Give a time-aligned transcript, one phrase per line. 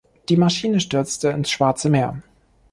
[0.29, 2.23] Die Maschine stürzte ins Schwarze Meer.